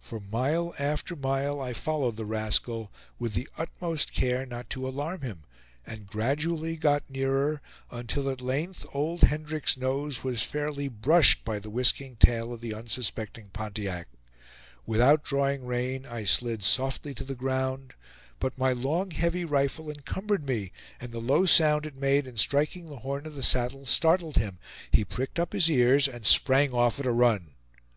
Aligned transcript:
For 0.00 0.18
mile 0.18 0.74
after 0.80 1.14
mile 1.14 1.60
I 1.60 1.72
followed 1.72 2.16
the 2.16 2.24
rascal, 2.24 2.90
with 3.20 3.34
the 3.34 3.48
utmost 3.56 4.12
care 4.12 4.44
not 4.44 4.68
to 4.70 4.88
alarm 4.88 5.20
him, 5.20 5.44
and 5.86 6.08
gradually 6.08 6.76
got 6.76 7.08
nearer, 7.08 7.62
until 7.92 8.28
at 8.28 8.40
length 8.40 8.84
old 8.92 9.20
Hendrick's 9.22 9.76
nose 9.76 10.24
was 10.24 10.42
fairly 10.42 10.88
brushed 10.88 11.44
by 11.44 11.60
the 11.60 11.70
whisking 11.70 12.16
tail 12.16 12.52
of 12.52 12.60
the 12.60 12.74
unsuspecting 12.74 13.50
Pontiac. 13.52 14.08
Without 14.86 15.22
drawing 15.22 15.64
rein, 15.64 16.04
I 16.04 16.24
slid 16.24 16.64
softly 16.64 17.14
to 17.14 17.22
the 17.24 17.36
ground; 17.36 17.94
but 18.40 18.58
my 18.58 18.72
long 18.72 19.12
heavy 19.12 19.44
rifle 19.44 19.88
encumbered 19.88 20.44
me, 20.48 20.72
and 21.00 21.12
the 21.12 21.20
low 21.20 21.46
sound 21.46 21.86
it 21.86 21.94
made 21.94 22.26
in 22.26 22.36
striking 22.38 22.88
the 22.88 22.96
horn 23.06 23.24
of 23.24 23.36
the 23.36 23.42
saddle 23.44 23.86
startled 23.86 24.34
him; 24.36 24.58
he 24.90 25.04
pricked 25.04 25.38
up 25.38 25.52
his 25.52 25.70
ears, 25.70 26.08
and 26.08 26.26
sprang 26.26 26.74
off 26.74 26.98
at 26.98 27.06
a 27.06 27.12
run. 27.12 27.54